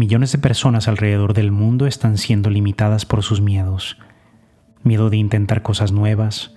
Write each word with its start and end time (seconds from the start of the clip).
Millones 0.00 0.32
de 0.32 0.38
personas 0.38 0.88
alrededor 0.88 1.34
del 1.34 1.52
mundo 1.52 1.86
están 1.86 2.16
siendo 2.16 2.48
limitadas 2.48 3.04
por 3.04 3.22
sus 3.22 3.42
miedos. 3.42 3.98
Miedo 4.82 5.10
de 5.10 5.18
intentar 5.18 5.60
cosas 5.60 5.92
nuevas, 5.92 6.54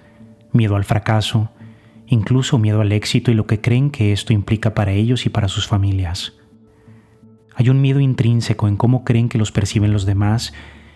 miedo 0.54 0.78
al 0.78 0.86
fracaso, 0.86 1.50
incluso 2.08 2.58
miedo 2.58 2.80
al 2.80 2.94
éxito 2.94 3.32
y 3.32 3.34
lo 3.34 3.46
que 3.46 3.60
creen 3.60 3.92
que 3.92 4.14
esto 4.14 4.32
implica 4.32 4.74
para 4.74 4.94
ellos 4.94 5.26
y 5.26 5.30
para 5.30 5.50
sus 5.50 5.68
familias. 5.68 6.38
Hay 7.54 7.68
un 7.68 7.82
miedo 7.82 8.00
intrínseco 8.00 8.70
en 8.70 8.78
cómo 8.78 9.04
creen 9.04 9.28
que 9.28 9.38
los 9.38 9.52
perciben 9.52 9.92
los 9.92 10.06
demás 10.06 10.54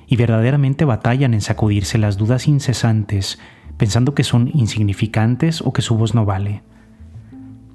y 0.07 0.15
verdaderamente 0.15 0.85
batallan 0.85 1.33
en 1.33 1.41
sacudirse 1.41 1.97
las 1.97 2.15
dudas 2.15 2.47
incesantes, 2.47 3.39
pensando 3.75 4.15
que 4.15 4.23
son 4.23 4.51
insignificantes 4.53 5.59
o 5.59 5.73
que 5.73 5.81
su 5.81 5.97
voz 5.97 6.15
no 6.15 6.23
vale. 6.23 6.63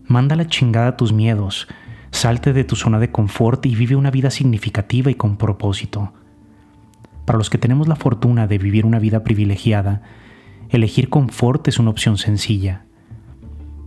Manda 0.06 0.34
la 0.34 0.46
chingada 0.46 0.96
tus 0.96 1.12
miedos, 1.12 1.68
salte 2.12 2.52
de 2.52 2.62
tu 2.62 2.76
zona 2.76 3.00
de 3.00 3.10
confort 3.10 3.66
y 3.66 3.74
vive 3.74 3.96
una 3.96 4.10
vida 4.10 4.30
significativa 4.30 5.10
y 5.10 5.14
con 5.14 5.36
propósito. 5.36 6.12
Para 7.24 7.38
los 7.38 7.50
que 7.50 7.58
tenemos 7.58 7.88
la 7.88 7.96
fortuna 7.96 8.46
de 8.46 8.58
vivir 8.58 8.86
una 8.86 8.98
vida 8.98 9.24
privilegiada, 9.24 10.02
elegir 10.70 11.08
confort 11.08 11.66
es 11.68 11.78
una 11.78 11.90
opción 11.90 12.18
sencilla. 12.18 12.84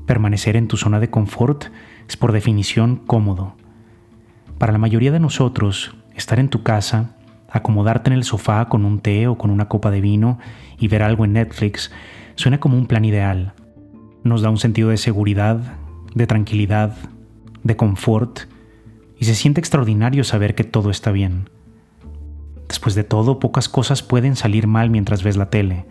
Permanecer 0.05 0.57
en 0.57 0.67
tu 0.67 0.75
zona 0.75 0.99
de 0.99 1.09
confort 1.09 1.65
es 2.07 2.17
por 2.17 2.31
definición 2.31 2.97
cómodo. 2.97 3.55
Para 4.57 4.71
la 4.71 4.79
mayoría 4.79 5.11
de 5.11 5.19
nosotros, 5.19 5.95
estar 6.15 6.39
en 6.39 6.49
tu 6.49 6.63
casa, 6.63 7.15
acomodarte 7.49 8.09
en 8.09 8.17
el 8.17 8.23
sofá 8.23 8.65
con 8.67 8.85
un 8.85 8.99
té 8.99 9.27
o 9.27 9.37
con 9.37 9.51
una 9.51 9.67
copa 9.67 9.91
de 9.91 10.01
vino 10.01 10.39
y 10.79 10.87
ver 10.87 11.03
algo 11.03 11.25
en 11.25 11.33
Netflix 11.33 11.91
suena 12.35 12.59
como 12.59 12.77
un 12.77 12.87
plan 12.87 13.05
ideal. 13.05 13.53
Nos 14.23 14.41
da 14.41 14.49
un 14.49 14.57
sentido 14.57 14.89
de 14.89 14.97
seguridad, 14.97 15.59
de 16.13 16.27
tranquilidad, 16.27 16.95
de 17.65 17.75
confort 17.75 18.41
y 19.19 19.25
se 19.25 19.35
siente 19.35 19.59
extraordinario 19.59 20.23
saber 20.23 20.55
que 20.55 20.63
todo 20.63 20.89
está 20.89 21.11
bien. 21.11 21.49
Después 22.69 22.95
de 22.95 23.03
todo, 23.03 23.39
pocas 23.39 23.67
cosas 23.67 24.03
pueden 24.03 24.35
salir 24.35 24.67
mal 24.67 24.89
mientras 24.89 25.23
ves 25.23 25.35
la 25.35 25.49
tele. 25.49 25.85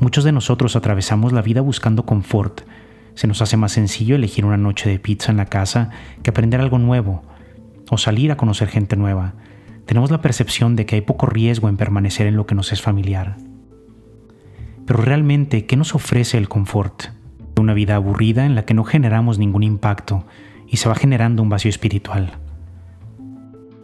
Muchos 0.00 0.24
de 0.24 0.32
nosotros 0.32 0.76
atravesamos 0.76 1.32
la 1.32 1.42
vida 1.42 1.60
buscando 1.60 2.04
confort. 2.04 2.62
Se 3.14 3.26
nos 3.26 3.40
hace 3.40 3.56
más 3.56 3.72
sencillo 3.72 4.16
elegir 4.16 4.44
una 4.44 4.56
noche 4.56 4.90
de 4.90 4.98
pizza 4.98 5.30
en 5.30 5.38
la 5.38 5.46
casa 5.46 5.90
que 6.22 6.30
aprender 6.30 6.60
algo 6.60 6.78
nuevo 6.78 7.22
o 7.90 7.96
salir 7.96 8.30
a 8.32 8.36
conocer 8.36 8.68
gente 8.68 8.96
nueva, 8.96 9.34
tenemos 9.86 10.10
la 10.10 10.20
percepción 10.20 10.76
de 10.76 10.86
que 10.86 10.96
hay 10.96 11.00
poco 11.00 11.26
riesgo 11.26 11.68
en 11.68 11.76
permanecer 11.76 12.26
en 12.26 12.36
lo 12.36 12.46
que 12.46 12.54
nos 12.54 12.72
es 12.72 12.82
familiar. 12.82 13.36
Pero 14.86 15.02
realmente, 15.02 15.66
¿qué 15.66 15.76
nos 15.76 15.94
ofrece 15.94 16.36
el 16.36 16.48
confort? 16.48 17.06
Una 17.58 17.74
vida 17.74 17.94
aburrida 17.94 18.44
en 18.44 18.54
la 18.54 18.64
que 18.64 18.74
no 18.74 18.84
generamos 18.84 19.38
ningún 19.38 19.62
impacto 19.62 20.24
y 20.70 20.76
se 20.76 20.88
va 20.88 20.94
generando 20.94 21.42
un 21.42 21.48
vacío 21.48 21.70
espiritual. 21.70 22.32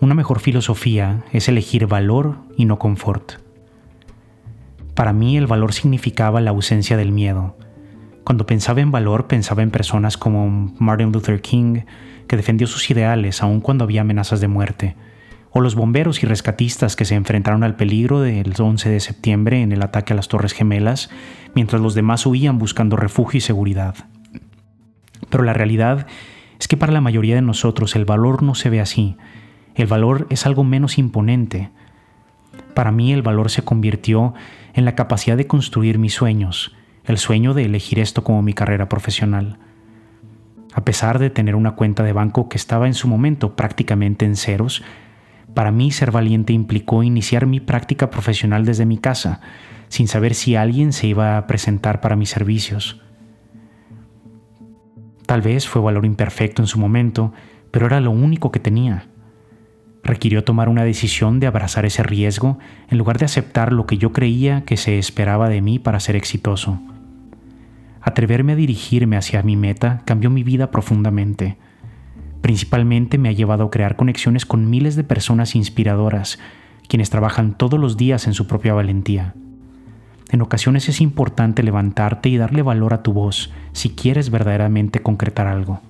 Una 0.00 0.14
mejor 0.14 0.40
filosofía 0.40 1.24
es 1.32 1.48
elegir 1.48 1.86
valor 1.86 2.36
y 2.56 2.66
no 2.66 2.78
confort. 2.78 3.34
Para 4.94 5.12
mí 5.12 5.36
el 5.36 5.46
valor 5.46 5.72
significaba 5.72 6.40
la 6.40 6.50
ausencia 6.50 6.96
del 6.96 7.10
miedo. 7.10 7.56
Cuando 8.22 8.46
pensaba 8.46 8.80
en 8.80 8.90
valor 8.90 9.26
pensaba 9.26 9.62
en 9.62 9.70
personas 9.70 10.16
como 10.16 10.74
Martin 10.78 11.10
Luther 11.10 11.40
King, 11.40 11.80
que 12.28 12.36
defendió 12.36 12.66
sus 12.66 12.90
ideales 12.90 13.42
aun 13.42 13.60
cuando 13.60 13.84
había 13.84 14.02
amenazas 14.02 14.40
de 14.40 14.48
muerte, 14.48 14.96
o 15.50 15.60
los 15.60 15.74
bomberos 15.74 16.22
y 16.22 16.26
rescatistas 16.26 16.96
que 16.96 17.04
se 17.04 17.14
enfrentaron 17.14 17.62
al 17.62 17.76
peligro 17.76 18.20
del 18.20 18.54
11 18.58 18.88
de 18.88 19.00
septiembre 19.00 19.62
en 19.62 19.72
el 19.72 19.82
ataque 19.82 20.12
a 20.12 20.16
las 20.16 20.28
Torres 20.28 20.52
Gemelas, 20.52 21.10
mientras 21.54 21.80
los 21.80 21.94
demás 21.94 22.26
huían 22.26 22.58
buscando 22.58 22.96
refugio 22.96 23.38
y 23.38 23.40
seguridad. 23.40 23.94
Pero 25.30 25.44
la 25.44 25.52
realidad 25.52 26.06
es 26.58 26.68
que 26.68 26.76
para 26.76 26.92
la 26.92 27.00
mayoría 27.00 27.34
de 27.34 27.42
nosotros 27.42 27.96
el 27.96 28.04
valor 28.04 28.42
no 28.42 28.54
se 28.54 28.70
ve 28.70 28.80
así, 28.80 29.16
el 29.74 29.86
valor 29.86 30.26
es 30.30 30.46
algo 30.46 30.64
menos 30.64 30.98
imponente. 30.98 31.70
Para 32.74 32.92
mí 32.92 33.12
el 33.12 33.22
valor 33.22 33.50
se 33.50 33.62
convirtió 33.62 34.34
en 34.72 34.84
la 34.84 34.94
capacidad 34.94 35.36
de 35.36 35.46
construir 35.46 35.98
mis 35.98 36.14
sueños, 36.14 36.74
el 37.04 37.18
sueño 37.18 37.54
de 37.54 37.64
elegir 37.64 37.98
esto 37.98 38.22
como 38.24 38.42
mi 38.42 38.54
carrera 38.54 38.88
profesional. 38.88 39.58
A 40.74 40.84
pesar 40.84 41.18
de 41.18 41.30
tener 41.30 41.54
una 41.54 41.72
cuenta 41.72 42.02
de 42.02 42.12
banco 42.12 42.48
que 42.48 42.56
estaba 42.56 42.86
en 42.86 42.94
su 42.94 43.08
momento 43.08 43.54
prácticamente 43.56 44.24
en 44.24 44.36
ceros, 44.36 44.82
para 45.54 45.70
mí 45.70 45.92
ser 45.92 46.10
valiente 46.10 46.52
implicó 46.52 47.02
iniciar 47.02 47.46
mi 47.46 47.60
práctica 47.60 48.10
profesional 48.10 48.64
desde 48.64 48.86
mi 48.86 48.98
casa, 48.98 49.40
sin 49.88 50.08
saber 50.08 50.34
si 50.34 50.56
alguien 50.56 50.92
se 50.92 51.06
iba 51.06 51.36
a 51.36 51.46
presentar 51.46 52.00
para 52.00 52.16
mis 52.16 52.30
servicios. 52.30 53.03
Tal 55.34 55.42
vez 55.42 55.66
fue 55.66 55.82
valor 55.82 56.06
imperfecto 56.06 56.62
en 56.62 56.68
su 56.68 56.78
momento, 56.78 57.32
pero 57.72 57.86
era 57.86 57.98
lo 57.98 58.12
único 58.12 58.52
que 58.52 58.60
tenía. 58.60 59.08
Requirió 60.04 60.44
tomar 60.44 60.68
una 60.68 60.84
decisión 60.84 61.40
de 61.40 61.48
abrazar 61.48 61.84
ese 61.84 62.04
riesgo 62.04 62.60
en 62.88 62.98
lugar 62.98 63.18
de 63.18 63.24
aceptar 63.24 63.72
lo 63.72 63.84
que 63.84 63.98
yo 63.98 64.12
creía 64.12 64.64
que 64.64 64.76
se 64.76 64.96
esperaba 64.96 65.48
de 65.48 65.60
mí 65.60 65.80
para 65.80 65.98
ser 65.98 66.14
exitoso. 66.14 66.78
Atreverme 68.00 68.52
a 68.52 68.54
dirigirme 68.54 69.16
hacia 69.16 69.42
mi 69.42 69.56
meta 69.56 70.02
cambió 70.04 70.30
mi 70.30 70.44
vida 70.44 70.70
profundamente. 70.70 71.56
Principalmente 72.40 73.18
me 73.18 73.28
ha 73.28 73.32
llevado 73.32 73.64
a 73.64 73.70
crear 73.72 73.96
conexiones 73.96 74.46
con 74.46 74.70
miles 74.70 74.94
de 74.94 75.02
personas 75.02 75.56
inspiradoras, 75.56 76.38
quienes 76.86 77.10
trabajan 77.10 77.58
todos 77.58 77.80
los 77.80 77.96
días 77.96 78.28
en 78.28 78.34
su 78.34 78.46
propia 78.46 78.72
valentía. 78.72 79.34
En 80.30 80.42
ocasiones 80.42 80.88
es 80.88 81.00
importante 81.00 81.62
levantarte 81.62 82.28
y 82.28 82.36
darle 82.36 82.62
valor 82.62 82.94
a 82.94 83.02
tu 83.02 83.12
voz 83.12 83.52
si 83.72 83.90
quieres 83.90 84.30
verdaderamente 84.30 85.00
concretar 85.00 85.46
algo. 85.46 85.80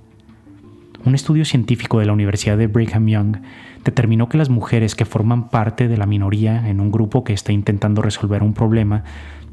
Un 1.05 1.15
estudio 1.15 1.45
científico 1.45 1.99
de 1.99 2.07
la 2.07 2.15
Universidad 2.15 2.57
de 2.57 2.67
Brigham 2.67 3.07
Young 3.07 3.37
determinó 3.85 4.29
que 4.29 4.39
las 4.39 4.49
mujeres 4.49 4.95
que 4.95 5.05
forman 5.05 5.51
parte 5.51 5.87
de 5.87 5.99
la 5.99 6.07
minoría 6.07 6.69
en 6.69 6.81
un 6.81 6.91
grupo 6.91 7.25
que 7.25 7.35
está 7.35 7.53
intentando 7.53 8.01
resolver 8.01 8.43
un 8.43 8.55
problema 8.55 9.05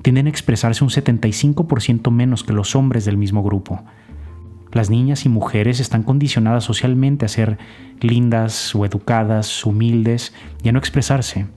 tienden 0.01 0.27
a 0.27 0.29
expresarse 0.29 0.83
un 0.83 0.89
75% 0.89 2.09
menos 2.09 2.43
que 2.43 2.53
los 2.53 2.75
hombres 2.75 3.03
del 3.03 3.17
mismo 3.17 3.43
grupo. 3.43 3.83
Las 4.71 4.89
niñas 4.89 5.25
y 5.25 5.29
mujeres 5.29 5.81
están 5.81 6.03
condicionadas 6.03 6.63
socialmente 6.63 7.25
a 7.25 7.29
ser 7.29 7.57
lindas 7.99 8.73
o 8.73 8.85
educadas, 8.85 9.65
humildes 9.65 10.33
y 10.63 10.69
a 10.69 10.71
no 10.71 10.79
expresarse. 10.79 11.47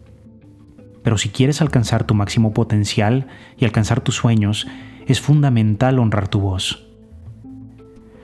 Pero 1.05 1.17
si 1.17 1.29
quieres 1.29 1.63
alcanzar 1.63 2.03
tu 2.03 2.15
máximo 2.15 2.53
potencial 2.53 3.29
y 3.57 3.65
alcanzar 3.65 4.01
tus 4.01 4.17
sueños, 4.17 4.67
es 5.07 5.21
fundamental 5.21 6.01
honrar 6.01 6.27
tu 6.27 6.41
voz. 6.41 6.89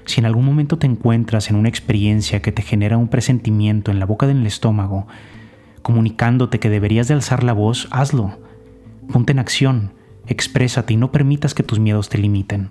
Si 0.06 0.18
en 0.18 0.26
algún 0.26 0.44
momento 0.44 0.78
te 0.78 0.88
encuentras 0.88 1.48
en 1.50 1.54
una 1.54 1.68
experiencia 1.68 2.42
que 2.42 2.50
te 2.50 2.62
genera 2.62 2.98
un 2.98 3.06
presentimiento 3.06 3.92
en 3.92 4.00
la 4.00 4.06
boca 4.06 4.26
del 4.26 4.44
estómago, 4.44 5.06
comunicándote 5.82 6.58
que 6.58 6.70
deberías 6.70 7.06
de 7.06 7.14
alzar 7.14 7.44
la 7.44 7.52
voz, 7.52 7.86
hazlo. 7.92 8.40
Ponte 9.12 9.30
en 9.30 9.38
acción 9.38 9.92
exprésate 10.30 10.94
y 10.94 10.96
no 10.96 11.12
permitas 11.12 11.54
que 11.54 11.62
tus 11.62 11.78
miedos 11.78 12.08
te 12.08 12.16
limiten. 12.18 12.70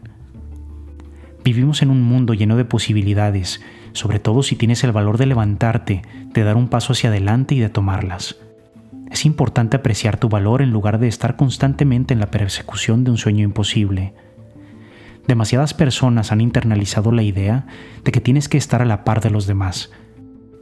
Vivimos 1.43 1.81
en 1.81 1.89
un 1.89 2.01
mundo 2.01 2.33
lleno 2.33 2.55
de 2.57 2.65
posibilidades, 2.65 3.61
sobre 3.91 4.19
todo 4.19 4.43
si 4.43 4.55
tienes 4.55 4.83
el 4.83 4.91
valor 4.91 5.17
de 5.17 5.25
levantarte, 5.25 6.01
de 6.33 6.43
dar 6.43 6.55
un 6.55 6.69
paso 6.69 6.93
hacia 6.93 7.09
adelante 7.09 7.55
y 7.55 7.59
de 7.59 7.69
tomarlas. 7.69 8.37
Es 9.11 9.25
importante 9.25 9.77
apreciar 9.77 10.17
tu 10.17 10.29
valor 10.29 10.61
en 10.61 10.71
lugar 10.71 10.99
de 10.99 11.07
estar 11.07 11.35
constantemente 11.35 12.13
en 12.13 12.19
la 12.19 12.31
persecución 12.31 13.03
de 13.03 13.11
un 13.11 13.17
sueño 13.17 13.43
imposible. 13.43 14.13
Demasiadas 15.27 15.73
personas 15.73 16.31
han 16.31 16.41
internalizado 16.41 17.11
la 17.11 17.23
idea 17.23 17.67
de 18.03 18.11
que 18.11 18.21
tienes 18.21 18.49
que 18.49 18.57
estar 18.57 18.81
a 18.81 18.85
la 18.85 19.03
par 19.03 19.21
de 19.21 19.29
los 19.29 19.45
demás, 19.47 19.91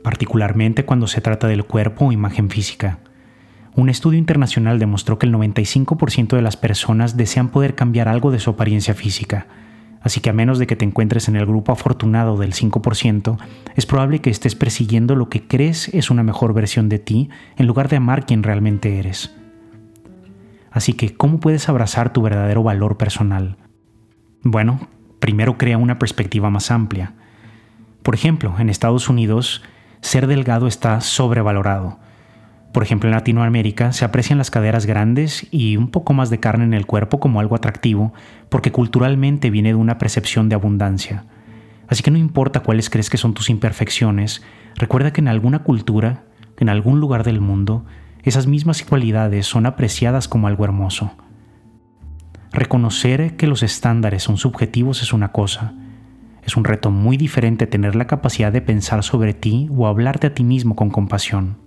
particularmente 0.03 0.85
cuando 0.85 1.08
se 1.08 1.22
trata 1.22 1.47
del 1.47 1.66
cuerpo 1.66 2.06
o 2.06 2.12
imagen 2.12 2.50
física. 2.50 3.00
Un 3.75 3.90
estudio 3.90 4.18
internacional 4.18 4.79
demostró 4.79 5.19
que 5.19 5.28
el 5.28 5.34
95% 5.34 6.35
de 6.35 6.41
las 6.41 6.58
personas 6.58 7.16
desean 7.16 7.50
poder 7.50 7.75
cambiar 7.75 8.08
algo 8.08 8.31
de 8.31 8.40
su 8.40 8.50
apariencia 8.50 8.94
física, 8.94 9.47
así 10.02 10.19
que 10.19 10.30
a 10.30 10.34
menos 10.34 10.59
de 10.59 10.68
que 10.68 10.75
te 10.75 10.85
encuentres 10.85 11.28
en 11.28 11.35
el 11.35 11.46
grupo 11.46 11.72
afortunado 11.72 12.38
del 12.38 12.53
5%, 12.53 13.38
es 13.76 13.85
probable 13.85 14.20
que 14.20 14.29
estés 14.29 14.55
persiguiendo 14.55 15.16
lo 15.16 15.29
que 15.29 15.47
crees 15.47 15.90
es 15.94 16.09
una 16.09 16.23
mejor 16.23 16.53
versión 16.53 16.90
de 16.90 16.99
ti 16.99 17.29
en 17.58 17.67
lugar 17.67 17.90
de 17.90 17.97
amar 17.97 18.26
quien 18.26 18.44
realmente 18.44 18.99
eres. 18.99 19.35
Así 20.72 20.94
que, 20.94 21.16
¿cómo 21.16 21.40
puedes 21.40 21.70
abrazar 21.70 22.14
tu 22.14 22.22
verdadero 22.22 22.64
valor 22.64 22.97
personal? 22.97 23.58
Bueno, 24.44 24.88
primero 25.20 25.58
crea 25.58 25.78
una 25.78 26.00
perspectiva 26.00 26.50
más 26.50 26.72
amplia. 26.72 27.14
Por 28.03 28.16
ejemplo, 28.16 28.55
en 28.59 28.70
Estados 28.70 29.09
Unidos, 29.09 29.64
ser 30.02 30.28
delgado 30.28 30.67
está 30.67 31.02
sobrevalorado 31.02 32.00
por 32.73 32.84
ejemplo, 32.84 33.09
en 33.09 33.16
Latinoamérica 33.16 33.91
se 33.91 34.05
aprecian 34.05 34.37
las 34.37 34.52
caderas 34.52 34.85
grandes 34.85 35.47
y 35.52 35.78
un 35.78 35.90
poco 35.90 36.14
más 36.14 36.29
de 36.29 36.40
carne 36.40 36.66
en 36.66 36.73
el 36.73 36.85
cuerpo 36.85 37.19
como 37.19 37.40
algo 37.40 37.55
atractivo, 37.55 38.14
porque 38.49 38.72
culturalmente 38.72 39.49
viene 39.49 39.69
de 39.69 39.75
una 39.75 39.97
percepción 39.97 40.49
de 40.49 40.55
abundancia. 40.55 41.25
Así 41.87 42.03
que 42.03 42.11
no 42.11 42.17
importa 42.17 42.59
cuáles 42.59 42.90
crees 42.90 43.09
que 43.09 43.17
son 43.17 43.34
tus 43.34 43.49
imperfecciones, 43.49 44.43
recuerda 44.75 45.11
que 45.11 45.22
en 45.22 45.28
alguna 45.28 45.59
cultura, 45.59 46.25
en 46.58 46.69
algún 46.69 46.99
lugar 46.99 47.23
del 47.23 47.40
mundo, 47.40 47.85
esas 48.23 48.46
mismas 48.46 48.84
cualidades 48.84 49.46
son 49.46 49.66
apreciadas 49.66 50.28
como 50.28 50.47
algo 50.47 50.66
hermoso. 50.66 51.14
Reconocer 52.52 53.37
que 53.37 53.47
los 53.47 53.64
estándares 53.64 54.23
son 54.23 54.37
subjetivos 54.37 55.02
es 55.02 55.14
una 55.14 55.31
cosa, 55.31 55.73
Es 56.43 56.55
un 56.55 56.64
reto 56.64 56.91
muy 56.91 57.17
diferente 57.17 57.67
tener 57.67 57.93
la 57.93 58.08
capacidad 58.08 58.53
de 58.53 58.61
pensar 58.61 59.03
sobre 59.03 59.34
ti 59.34 59.67
o 59.75 59.85
hablarte 59.85 60.28
a 60.28 60.34
ti 60.34 60.46
mismo 60.46 60.78
con 60.78 60.90
compasión. 60.90 61.66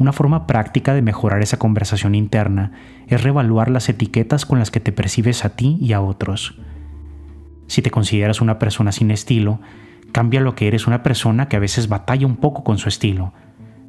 Una 0.00 0.14
forma 0.14 0.46
práctica 0.46 0.94
de 0.94 1.02
mejorar 1.02 1.42
esa 1.42 1.58
conversación 1.58 2.14
interna 2.14 2.72
es 3.06 3.22
reevaluar 3.22 3.70
las 3.70 3.90
etiquetas 3.90 4.46
con 4.46 4.58
las 4.58 4.70
que 4.70 4.80
te 4.80 4.92
percibes 4.92 5.44
a 5.44 5.50
ti 5.50 5.76
y 5.78 5.92
a 5.92 6.00
otros. 6.00 6.58
Si 7.66 7.82
te 7.82 7.90
consideras 7.90 8.40
una 8.40 8.58
persona 8.58 8.92
sin 8.92 9.10
estilo, 9.10 9.60
cambia 10.10 10.40
lo 10.40 10.54
que 10.54 10.68
eres 10.68 10.86
una 10.86 11.02
persona 11.02 11.50
que 11.50 11.56
a 11.56 11.60
veces 11.60 11.90
batalla 11.90 12.26
un 12.26 12.36
poco 12.36 12.64
con 12.64 12.78
su 12.78 12.88
estilo. 12.88 13.34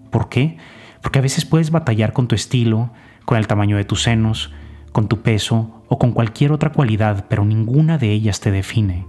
¿Por 0.09 0.27
qué? 0.27 0.57
Porque 1.01 1.19
a 1.19 1.21
veces 1.21 1.45
puedes 1.45 1.71
batallar 1.71 2.11
con 2.11 2.27
tu 2.27 2.35
estilo, 2.35 2.89
con 3.23 3.37
el 3.37 3.47
tamaño 3.47 3.77
de 3.77 3.85
tus 3.85 4.03
senos, 4.03 4.53
con 4.91 5.07
tu 5.07 5.21
peso 5.21 5.85
o 5.87 5.97
con 5.97 6.11
cualquier 6.11 6.51
otra 6.51 6.73
cualidad, 6.73 7.27
pero 7.29 7.45
ninguna 7.45 7.97
de 7.97 8.11
ellas 8.11 8.41
te 8.41 8.51
define. 8.51 9.07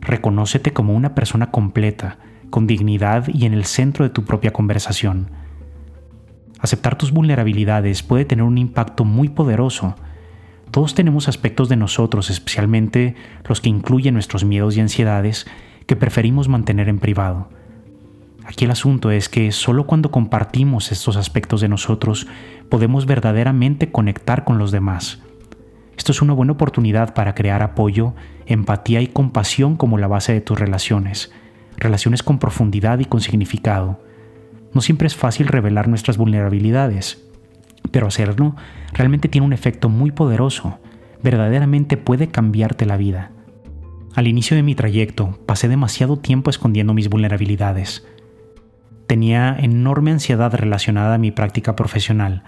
Reconócete 0.00 0.72
como 0.72 0.96
una 0.96 1.14
persona 1.14 1.52
completa, 1.52 2.18
con 2.50 2.66
dignidad 2.66 3.28
y 3.28 3.46
en 3.46 3.54
el 3.54 3.66
centro 3.66 4.04
de 4.04 4.10
tu 4.10 4.24
propia 4.24 4.52
conversación. 4.52 5.41
Aceptar 6.62 6.96
tus 6.96 7.10
vulnerabilidades 7.10 8.04
puede 8.04 8.24
tener 8.24 8.44
un 8.44 8.56
impacto 8.56 9.04
muy 9.04 9.28
poderoso. 9.28 9.96
Todos 10.70 10.94
tenemos 10.94 11.26
aspectos 11.26 11.68
de 11.68 11.74
nosotros, 11.74 12.30
especialmente 12.30 13.16
los 13.48 13.60
que 13.60 13.68
incluyen 13.68 14.14
nuestros 14.14 14.44
miedos 14.44 14.76
y 14.76 14.80
ansiedades, 14.80 15.44
que 15.86 15.96
preferimos 15.96 16.48
mantener 16.48 16.88
en 16.88 17.00
privado. 17.00 17.48
Aquí 18.44 18.64
el 18.64 18.70
asunto 18.70 19.10
es 19.10 19.28
que 19.28 19.50
solo 19.50 19.86
cuando 19.86 20.12
compartimos 20.12 20.92
estos 20.92 21.16
aspectos 21.16 21.60
de 21.60 21.68
nosotros 21.68 22.28
podemos 22.68 23.06
verdaderamente 23.06 23.90
conectar 23.90 24.44
con 24.44 24.58
los 24.58 24.70
demás. 24.70 25.20
Esto 25.96 26.12
es 26.12 26.22
una 26.22 26.32
buena 26.32 26.52
oportunidad 26.52 27.12
para 27.12 27.34
crear 27.34 27.62
apoyo, 27.62 28.14
empatía 28.46 29.00
y 29.00 29.08
compasión 29.08 29.76
como 29.76 29.98
la 29.98 30.06
base 30.06 30.32
de 30.32 30.40
tus 30.40 30.60
relaciones, 30.60 31.32
relaciones 31.76 32.22
con 32.22 32.38
profundidad 32.38 33.00
y 33.00 33.04
con 33.04 33.20
significado. 33.20 34.00
No 34.74 34.80
siempre 34.80 35.06
es 35.06 35.16
fácil 35.16 35.48
revelar 35.48 35.88
nuestras 35.88 36.16
vulnerabilidades, 36.16 37.22
pero 37.90 38.06
hacerlo 38.06 38.56
realmente 38.92 39.28
tiene 39.28 39.46
un 39.46 39.52
efecto 39.52 39.88
muy 39.88 40.10
poderoso, 40.10 40.78
verdaderamente 41.22 41.96
puede 41.96 42.28
cambiarte 42.28 42.86
la 42.86 42.96
vida. 42.96 43.30
Al 44.14 44.26
inicio 44.26 44.56
de 44.56 44.62
mi 44.62 44.74
trayecto 44.74 45.38
pasé 45.46 45.68
demasiado 45.68 46.18
tiempo 46.18 46.50
escondiendo 46.50 46.92
mis 46.94 47.08
vulnerabilidades. 47.08 48.06
Tenía 49.06 49.56
enorme 49.58 50.10
ansiedad 50.10 50.54
relacionada 50.54 51.14
a 51.14 51.18
mi 51.18 51.30
práctica 51.30 51.76
profesional. 51.76 52.42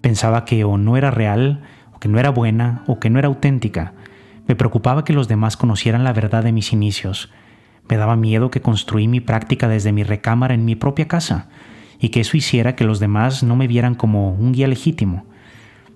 Pensaba 0.00 0.44
que 0.44 0.64
o 0.64 0.78
no 0.78 0.96
era 0.96 1.10
real, 1.10 1.62
o 1.94 1.98
que 1.98 2.08
no 2.08 2.18
era 2.18 2.30
buena, 2.30 2.84
o 2.86 3.00
que 3.00 3.10
no 3.10 3.18
era 3.18 3.28
auténtica. 3.28 3.94
Me 4.46 4.56
preocupaba 4.56 5.04
que 5.04 5.12
los 5.12 5.28
demás 5.28 5.56
conocieran 5.56 6.04
la 6.04 6.12
verdad 6.12 6.42
de 6.42 6.52
mis 6.52 6.72
inicios. 6.72 7.30
Me 7.90 7.96
daba 7.96 8.14
miedo 8.14 8.50
que 8.50 8.62
construí 8.62 9.08
mi 9.08 9.20
práctica 9.20 9.68
desde 9.68 9.92
mi 9.92 10.04
recámara 10.04 10.54
en 10.54 10.64
mi 10.64 10.76
propia 10.76 11.08
casa 11.08 11.48
y 11.98 12.10
que 12.10 12.20
eso 12.20 12.36
hiciera 12.36 12.76
que 12.76 12.84
los 12.84 13.00
demás 13.00 13.42
no 13.42 13.56
me 13.56 13.66
vieran 13.66 13.96
como 13.96 14.32
un 14.32 14.52
guía 14.52 14.68
legítimo. 14.68 15.26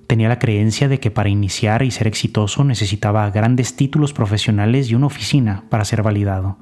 Tenía 0.08 0.28
la 0.28 0.40
creencia 0.40 0.88
de 0.88 0.98
que 0.98 1.12
para 1.12 1.28
iniciar 1.28 1.82
y 1.82 1.92
ser 1.92 2.08
exitoso 2.08 2.64
necesitaba 2.64 3.30
grandes 3.30 3.76
títulos 3.76 4.12
profesionales 4.12 4.90
y 4.90 4.96
una 4.96 5.06
oficina 5.06 5.62
para 5.70 5.84
ser 5.84 6.02
validado. 6.02 6.58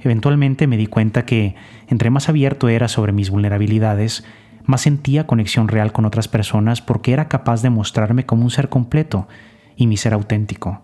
Eventualmente 0.00 0.66
me 0.66 0.76
di 0.76 0.86
cuenta 0.86 1.24
que, 1.24 1.54
entre 1.86 2.10
más 2.10 2.28
abierto 2.28 2.68
era 2.68 2.88
sobre 2.88 3.12
mis 3.12 3.30
vulnerabilidades, 3.30 4.24
más 4.64 4.82
sentía 4.82 5.26
conexión 5.26 5.68
real 5.68 5.92
con 5.92 6.04
otras 6.04 6.28
personas 6.28 6.82
porque 6.82 7.12
era 7.12 7.28
capaz 7.28 7.62
de 7.62 7.70
mostrarme 7.70 8.26
como 8.26 8.42
un 8.42 8.50
ser 8.50 8.68
completo 8.68 9.28
y 9.76 9.86
mi 9.86 9.96
ser 9.96 10.12
auténtico. 10.12 10.82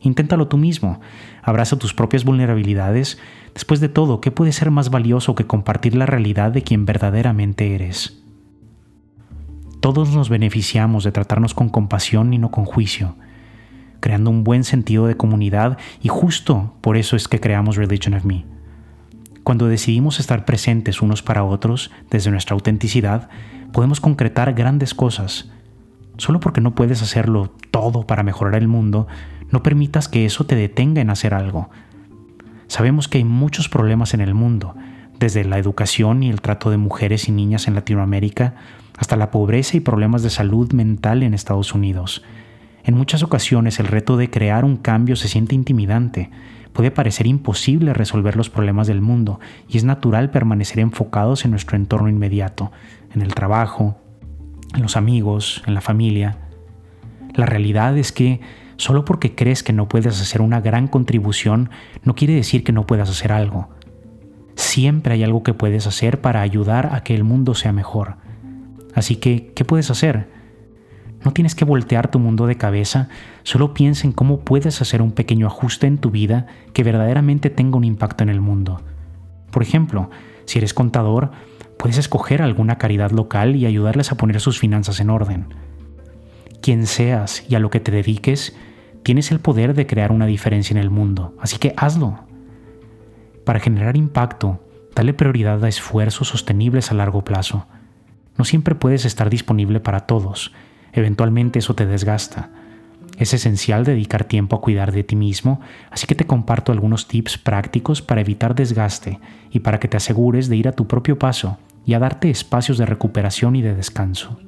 Inténtalo 0.00 0.48
tú 0.48 0.58
mismo, 0.58 1.00
abraza 1.44 1.78
tus 1.78 1.94
propias 1.94 2.24
vulnerabilidades. 2.24 3.18
Después 3.52 3.80
de 3.80 3.88
todo, 3.88 4.20
¿qué 4.20 4.30
puede 4.30 4.52
ser 4.52 4.70
más 4.70 4.90
valioso 4.90 5.34
que 5.34 5.46
compartir 5.46 5.94
la 5.94 6.06
realidad 6.06 6.52
de 6.52 6.62
quien 6.62 6.86
verdaderamente 6.86 7.74
eres? 7.74 8.22
Todos 9.80 10.14
nos 10.14 10.30
beneficiamos 10.30 11.04
de 11.04 11.12
tratarnos 11.12 11.52
con 11.52 11.68
compasión 11.68 12.32
y 12.32 12.38
no 12.38 12.50
con 12.50 12.64
juicio, 12.64 13.16
creando 14.00 14.30
un 14.30 14.42
buen 14.42 14.64
sentido 14.64 15.06
de 15.06 15.16
comunidad 15.16 15.78
y 16.02 16.08
justo 16.08 16.74
por 16.80 16.96
eso 16.96 17.16
es 17.16 17.28
que 17.28 17.40
creamos 17.40 17.76
Religion 17.76 18.14
of 18.14 18.24
Me. 18.24 18.46
Cuando 19.42 19.68
decidimos 19.68 20.20
estar 20.20 20.46
presentes 20.46 21.02
unos 21.02 21.22
para 21.22 21.44
otros 21.44 21.90
desde 22.10 22.30
nuestra 22.30 22.54
autenticidad, 22.54 23.28
podemos 23.72 24.00
concretar 24.00 24.54
grandes 24.54 24.94
cosas. 24.94 25.50
Solo 26.16 26.40
porque 26.40 26.62
no 26.62 26.74
puedes 26.74 27.02
hacerlo 27.02 27.52
todo 27.70 28.06
para 28.06 28.22
mejorar 28.22 28.54
el 28.54 28.68
mundo, 28.68 29.06
no 29.54 29.62
permitas 29.62 30.08
que 30.08 30.26
eso 30.26 30.44
te 30.46 30.56
detenga 30.56 31.00
en 31.00 31.10
hacer 31.10 31.32
algo. 31.32 31.70
Sabemos 32.66 33.06
que 33.06 33.18
hay 33.18 33.24
muchos 33.24 33.68
problemas 33.68 34.12
en 34.12 34.20
el 34.20 34.34
mundo, 34.34 34.74
desde 35.20 35.44
la 35.44 35.58
educación 35.58 36.24
y 36.24 36.28
el 36.28 36.40
trato 36.40 36.70
de 36.70 36.76
mujeres 36.76 37.28
y 37.28 37.30
niñas 37.30 37.68
en 37.68 37.76
Latinoamérica 37.76 38.56
hasta 38.98 39.14
la 39.14 39.30
pobreza 39.30 39.76
y 39.76 39.80
problemas 39.80 40.24
de 40.24 40.30
salud 40.30 40.72
mental 40.72 41.22
en 41.22 41.34
Estados 41.34 41.72
Unidos. 41.72 42.24
En 42.82 42.96
muchas 42.96 43.22
ocasiones 43.22 43.78
el 43.78 43.86
reto 43.86 44.16
de 44.16 44.28
crear 44.28 44.64
un 44.64 44.76
cambio 44.76 45.14
se 45.14 45.28
siente 45.28 45.54
intimidante, 45.54 46.30
puede 46.72 46.90
parecer 46.90 47.28
imposible 47.28 47.94
resolver 47.94 48.34
los 48.34 48.50
problemas 48.50 48.88
del 48.88 49.02
mundo 49.02 49.38
y 49.68 49.76
es 49.76 49.84
natural 49.84 50.30
permanecer 50.30 50.80
enfocados 50.80 51.44
en 51.44 51.52
nuestro 51.52 51.76
entorno 51.76 52.08
inmediato, 52.08 52.72
en 53.14 53.22
el 53.22 53.36
trabajo, 53.36 53.96
en 54.74 54.82
los 54.82 54.96
amigos, 54.96 55.62
en 55.64 55.74
la 55.74 55.80
familia. 55.80 56.38
La 57.36 57.46
realidad 57.46 57.96
es 57.96 58.10
que 58.10 58.40
solo 58.76 59.04
porque 59.04 59.34
crees 59.34 59.62
que 59.62 59.72
no 59.72 59.88
puedes 59.88 60.20
hacer 60.20 60.42
una 60.42 60.60
gran 60.60 60.88
contribución 60.88 61.70
no 62.02 62.14
quiere 62.14 62.34
decir 62.34 62.64
que 62.64 62.72
no 62.72 62.86
puedas 62.86 63.10
hacer 63.10 63.32
algo. 63.32 63.68
Siempre 64.56 65.14
hay 65.14 65.24
algo 65.24 65.42
que 65.42 65.54
puedes 65.54 65.86
hacer 65.86 66.20
para 66.20 66.40
ayudar 66.40 66.90
a 66.92 67.02
que 67.02 67.14
el 67.14 67.24
mundo 67.24 67.54
sea 67.54 67.72
mejor. 67.72 68.16
Así 68.94 69.16
que, 69.16 69.52
¿qué 69.54 69.64
puedes 69.64 69.90
hacer? 69.90 70.28
No 71.24 71.32
tienes 71.32 71.54
que 71.54 71.64
voltear 71.64 72.10
tu 72.10 72.18
mundo 72.18 72.46
de 72.46 72.56
cabeza, 72.56 73.08
solo 73.42 73.72
piensa 73.72 74.06
en 74.06 74.12
cómo 74.12 74.40
puedes 74.40 74.82
hacer 74.82 75.00
un 75.00 75.12
pequeño 75.12 75.46
ajuste 75.46 75.86
en 75.86 75.98
tu 75.98 76.10
vida 76.10 76.46
que 76.74 76.84
verdaderamente 76.84 77.50
tenga 77.50 77.78
un 77.78 77.84
impacto 77.84 78.22
en 78.22 78.28
el 78.28 78.40
mundo. 78.40 78.82
Por 79.50 79.62
ejemplo, 79.62 80.10
si 80.44 80.58
eres 80.58 80.74
contador, 80.74 81.30
puedes 81.78 81.96
escoger 81.96 82.42
alguna 82.42 82.76
caridad 82.76 83.10
local 83.10 83.56
y 83.56 83.64
ayudarles 83.66 84.12
a 84.12 84.16
poner 84.16 84.40
sus 84.40 84.58
finanzas 84.58 85.00
en 85.00 85.10
orden. 85.10 85.46
Quien 86.64 86.86
seas 86.86 87.44
y 87.46 87.56
a 87.56 87.58
lo 87.58 87.68
que 87.68 87.78
te 87.78 87.92
dediques, 87.92 88.56
tienes 89.02 89.30
el 89.30 89.38
poder 89.38 89.74
de 89.74 89.86
crear 89.86 90.10
una 90.10 90.24
diferencia 90.24 90.72
en 90.72 90.80
el 90.80 90.88
mundo, 90.88 91.36
así 91.38 91.58
que 91.58 91.74
hazlo. 91.76 92.20
Para 93.44 93.60
generar 93.60 93.98
impacto, 93.98 94.64
dale 94.96 95.12
prioridad 95.12 95.62
a 95.62 95.68
esfuerzos 95.68 96.28
sostenibles 96.28 96.90
a 96.90 96.94
largo 96.94 97.22
plazo. 97.22 97.66
No 98.38 98.46
siempre 98.46 98.74
puedes 98.74 99.04
estar 99.04 99.28
disponible 99.28 99.78
para 99.78 100.06
todos. 100.06 100.54
Eventualmente 100.94 101.58
eso 101.58 101.74
te 101.74 101.84
desgasta. 101.84 102.48
Es 103.18 103.34
esencial 103.34 103.84
dedicar 103.84 104.24
tiempo 104.24 104.56
a 104.56 104.62
cuidar 104.62 104.90
de 104.90 105.04
ti 105.04 105.16
mismo, 105.16 105.60
así 105.90 106.06
que 106.06 106.14
te 106.14 106.26
comparto 106.26 106.72
algunos 106.72 107.08
tips 107.08 107.36
prácticos 107.36 108.00
para 108.00 108.22
evitar 108.22 108.54
desgaste 108.54 109.20
y 109.50 109.60
para 109.60 109.78
que 109.78 109.88
te 109.88 109.98
asegures 109.98 110.48
de 110.48 110.56
ir 110.56 110.68
a 110.68 110.72
tu 110.72 110.86
propio 110.86 111.18
paso 111.18 111.58
y 111.84 111.92
a 111.92 111.98
darte 111.98 112.30
espacios 112.30 112.78
de 112.78 112.86
recuperación 112.86 113.54
y 113.54 113.60
de 113.60 113.74
descanso. 113.74 114.38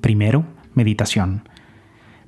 Primero, 0.00 0.44
meditación. 0.74 1.48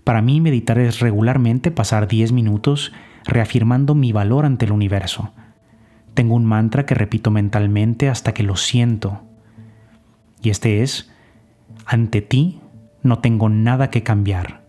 Para 0.04 0.22
mí 0.22 0.40
meditar 0.40 0.78
es 0.78 1.00
regularmente 1.00 1.70
pasar 1.70 2.08
10 2.08 2.32
minutos 2.32 2.92
reafirmando 3.25 3.94
mi 3.94 4.12
valor 4.12 4.44
ante 4.44 4.64
el 4.64 4.72
universo. 4.72 5.32
Tengo 6.14 6.34
un 6.34 6.44
mantra 6.44 6.87
que 6.87 6.94
repito 6.94 7.30
mentalmente 7.30 8.08
hasta 8.08 8.34
que 8.34 8.42
lo 8.42 8.56
siento 8.56 9.22
y 10.42 10.50
este 10.50 10.82
es, 10.82 11.11
ante 11.87 12.20
ti 12.20 12.61
no 13.02 13.20
tengo 13.20 13.49
nada 13.49 13.90
que 13.90 14.02
cambiar, 14.02 14.64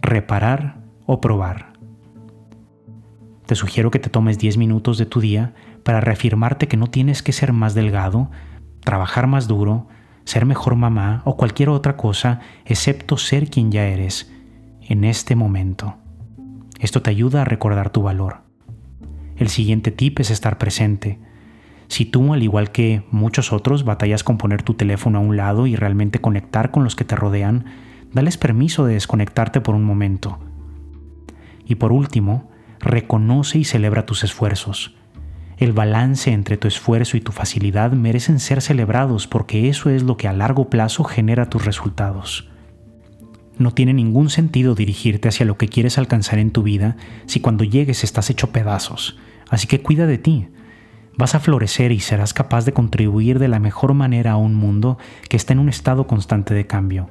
reparar 0.00 0.78
o 1.06 1.20
probar. 1.20 1.74
Te 3.46 3.54
sugiero 3.54 3.90
que 3.90 3.98
te 3.98 4.10
tomes 4.10 4.38
10 4.38 4.56
minutos 4.56 4.98
de 4.98 5.06
tu 5.06 5.20
día 5.20 5.54
para 5.84 6.00
reafirmarte 6.00 6.66
que 6.66 6.76
no 6.76 6.88
tienes 6.88 7.22
que 7.22 7.32
ser 7.32 7.52
más 7.52 7.74
delgado, 7.74 8.30
trabajar 8.80 9.26
más 9.26 9.48
duro, 9.48 9.86
ser 10.28 10.44
mejor 10.44 10.76
mamá 10.76 11.22
o 11.24 11.38
cualquier 11.38 11.70
otra 11.70 11.96
cosa 11.96 12.40
excepto 12.66 13.16
ser 13.16 13.48
quien 13.48 13.72
ya 13.72 13.86
eres 13.86 14.30
en 14.82 15.04
este 15.04 15.36
momento. 15.36 15.94
Esto 16.80 17.00
te 17.00 17.08
ayuda 17.08 17.40
a 17.40 17.44
recordar 17.46 17.88
tu 17.88 18.02
valor. 18.02 18.42
El 19.36 19.48
siguiente 19.48 19.90
tip 19.90 20.20
es 20.20 20.30
estar 20.30 20.58
presente. 20.58 21.18
Si 21.86 22.04
tú, 22.04 22.34
al 22.34 22.42
igual 22.42 22.72
que 22.72 23.04
muchos 23.10 23.54
otros, 23.54 23.84
batallas 23.84 24.22
con 24.22 24.36
poner 24.36 24.62
tu 24.62 24.74
teléfono 24.74 25.16
a 25.16 25.22
un 25.22 25.38
lado 25.38 25.66
y 25.66 25.76
realmente 25.76 26.20
conectar 26.20 26.70
con 26.72 26.84
los 26.84 26.94
que 26.94 27.06
te 27.06 27.16
rodean, 27.16 27.64
dales 28.12 28.36
permiso 28.36 28.84
de 28.84 28.92
desconectarte 28.92 29.62
por 29.62 29.74
un 29.74 29.84
momento. 29.84 30.38
Y 31.64 31.76
por 31.76 31.90
último, 31.90 32.50
reconoce 32.80 33.60
y 33.60 33.64
celebra 33.64 34.04
tus 34.04 34.24
esfuerzos. 34.24 34.97
El 35.58 35.72
balance 35.72 36.30
entre 36.30 36.56
tu 36.56 36.68
esfuerzo 36.68 37.16
y 37.16 37.20
tu 37.20 37.32
facilidad 37.32 37.90
merecen 37.92 38.38
ser 38.38 38.62
celebrados 38.62 39.26
porque 39.26 39.68
eso 39.68 39.90
es 39.90 40.04
lo 40.04 40.16
que 40.16 40.28
a 40.28 40.32
largo 40.32 40.70
plazo 40.70 41.02
genera 41.02 41.50
tus 41.50 41.64
resultados. 41.64 42.48
No 43.58 43.72
tiene 43.72 43.92
ningún 43.92 44.30
sentido 44.30 44.76
dirigirte 44.76 45.28
hacia 45.28 45.44
lo 45.44 45.58
que 45.58 45.66
quieres 45.66 45.98
alcanzar 45.98 46.38
en 46.38 46.52
tu 46.52 46.62
vida 46.62 46.96
si 47.26 47.40
cuando 47.40 47.64
llegues 47.64 48.04
estás 48.04 48.30
hecho 48.30 48.52
pedazos. 48.52 49.18
Así 49.50 49.66
que 49.66 49.82
cuida 49.82 50.06
de 50.06 50.18
ti. 50.18 50.46
Vas 51.16 51.34
a 51.34 51.40
florecer 51.40 51.90
y 51.90 51.98
serás 51.98 52.32
capaz 52.32 52.64
de 52.64 52.72
contribuir 52.72 53.40
de 53.40 53.48
la 53.48 53.58
mejor 53.58 53.94
manera 53.94 54.32
a 54.32 54.36
un 54.36 54.54
mundo 54.54 54.98
que 55.28 55.36
está 55.36 55.54
en 55.54 55.58
un 55.58 55.68
estado 55.68 56.06
constante 56.06 56.54
de 56.54 56.68
cambio. 56.68 57.10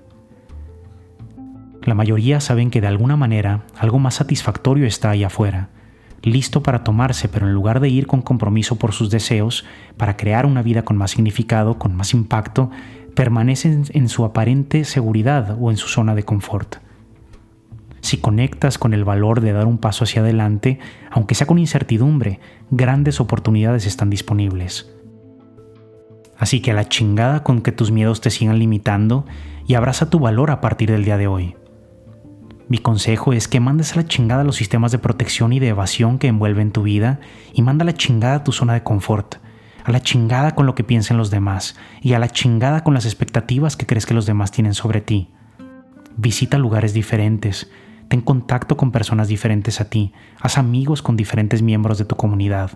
La 1.84 1.96
mayoría 1.96 2.40
saben 2.40 2.70
que 2.70 2.80
de 2.80 2.88
alguna 2.88 3.18
manera 3.18 3.66
algo 3.78 4.00
más 4.00 4.16
satisfactorio 4.16 4.86
está 4.86 5.10
ahí 5.10 5.26
afuera, 5.26 5.70
listo 6.24 6.64
para 6.64 6.84
tomarse, 6.84 7.30
pero 7.30 7.48
en 7.48 7.54
lugar 7.54 7.80
de 7.80 7.90
ir 7.90 8.08
con 8.08 8.22
compromiso 8.22 8.78
por 8.78 8.94
sus 8.94 9.10
deseos, 9.10 9.66
para 9.98 10.18
crear 10.18 10.46
una 10.46 10.62
vida 10.62 10.84
con 10.84 10.98
más 10.98 11.12
significado, 11.12 11.78
con 11.78 11.96
más 11.96 12.14
impacto, 12.14 12.70
permanecen 13.16 13.86
en 13.94 14.10
su 14.10 14.26
aparente 14.26 14.84
seguridad 14.86 15.58
o 15.60 15.72
en 15.72 15.78
su 15.78 15.88
zona 15.88 16.16
de 16.16 16.24
confort. 16.24 16.78
Si 18.02 18.18
conectas 18.18 18.78
con 18.78 18.94
el 18.94 19.04
valor 19.04 19.42
de 19.42 19.54
dar 19.54 19.66
un 19.66 19.80
paso 19.80 20.04
hacia 20.04 20.22
adelante, 20.22 20.80
aunque 21.12 21.36
sea 21.36 21.48
con 21.48 21.58
incertidumbre, 21.58 22.40
grandes 22.70 23.20
oportunidades 23.20 23.86
están 23.86 24.10
disponibles. 24.10 24.94
Así 26.38 26.62
que 26.62 26.72
a 26.72 26.74
la 26.76 26.88
chingada 26.88 27.44
con 27.44 27.62
que 27.62 27.72
tus 27.72 27.92
miedos 27.92 28.22
te 28.22 28.30
sigan 28.30 28.60
limitando 28.60 29.26
y 29.66 29.74
abraza 29.74 30.10
tu 30.10 30.20
valor 30.20 30.52
a 30.52 30.62
partir 30.62 30.92
del 30.92 31.04
día 31.04 31.18
de 31.18 31.28
hoy. 31.28 31.56
Mi 32.70 32.80
consejo 32.80 33.34
es 33.34 33.48
que 33.48 33.60
mandes 33.60 33.94
a 33.94 33.98
la 33.98 34.06
chingada 34.06 34.44
los 34.44 34.58
sistemas 34.58 34.92
de 34.92 35.00
protección 35.00 35.54
y 35.54 35.60
de 35.60 35.70
evasión 35.70 36.20
que 36.20 36.28
envuelven 36.28 36.72
tu 36.72 36.84
vida 36.84 37.20
y 37.54 37.62
manda 37.62 37.84
a 37.84 37.86
la 37.86 37.94
chingada 37.94 38.44
tu 38.44 38.52
zona 38.52 38.74
de 38.74 38.84
confort 38.84 39.38
a 39.88 39.92
la 39.94 40.02
chingada 40.02 40.54
con 40.54 40.66
lo 40.66 40.76
que 40.76 40.84
piensen 40.84 41.16
los 41.16 41.32
demás 41.32 41.78
y 42.02 42.12
a 42.12 42.20
la 42.20 42.28
chingada 42.28 42.84
con 42.84 42.94
las 42.94 43.06
expectativas 43.06 43.78
que 43.78 43.86
crees 43.86 44.06
que 44.06 44.14
los 44.14 44.26
demás 44.26 44.52
tienen 44.52 44.74
sobre 44.74 45.00
ti. 45.00 45.30
Visita 46.18 46.58
lugares 46.58 46.94
diferentes, 46.94 47.72
ten 48.10 48.20
contacto 48.20 48.76
con 48.76 48.92
personas 48.92 49.30
diferentes 49.30 49.80
a 49.80 49.90
ti, 49.90 50.12
haz 50.42 50.58
amigos 50.58 51.02
con 51.02 51.16
diferentes 51.16 51.62
miembros 51.62 51.98
de 51.98 52.04
tu 52.04 52.18
comunidad. 52.18 52.72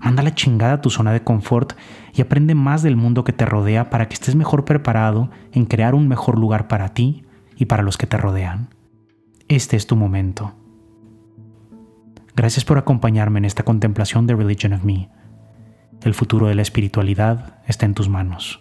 Manda 0.00 0.22
la 0.22 0.36
chingada 0.36 0.74
a 0.74 0.80
tu 0.80 0.90
zona 0.90 1.12
de 1.12 1.24
confort 1.24 1.72
y 2.14 2.22
aprende 2.22 2.54
más 2.54 2.84
del 2.84 2.94
mundo 2.94 3.24
que 3.24 3.32
te 3.32 3.46
rodea 3.46 3.90
para 3.90 4.06
que 4.06 4.14
estés 4.14 4.36
mejor 4.36 4.64
preparado 4.64 5.30
en 5.50 5.64
crear 5.64 5.96
un 5.96 6.06
mejor 6.06 6.38
lugar 6.38 6.68
para 6.68 6.90
ti 6.90 7.24
y 7.56 7.64
para 7.64 7.82
los 7.82 7.98
que 7.98 8.06
te 8.06 8.16
rodean 8.16 8.68
este 9.48 9.76
es 9.76 9.86
tu 9.86 9.96
momento. 9.96 10.54
Gracias 12.36 12.64
por 12.64 12.78
acompañarme 12.78 13.38
en 13.38 13.44
esta 13.44 13.62
contemplación 13.62 14.26
de 14.26 14.34
Religion 14.34 14.72
of 14.72 14.84
Me. 14.84 15.10
El 16.02 16.14
futuro 16.14 16.48
de 16.48 16.54
la 16.54 16.62
espiritualidad 16.62 17.62
está 17.66 17.86
en 17.86 17.94
tus 17.94 18.08
manos. 18.08 18.60